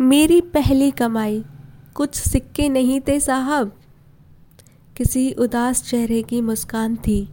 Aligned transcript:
मेरी 0.00 0.40
पहली 0.40 0.90
कमाई। 0.90 1.44
कुछ 1.94 2.14
सिक्के 2.14 2.68
नहीं 2.68 3.00
थे 3.00 3.20
साहब। 3.20 3.80
किसी 4.96 5.32
उदास 5.32 5.82
चेहरे 5.82 6.22
की 6.22 6.40
मुस्कान 6.40 6.96
थी। 6.96 7.28